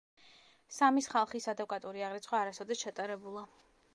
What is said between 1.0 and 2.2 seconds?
ხალხის ადეკვატური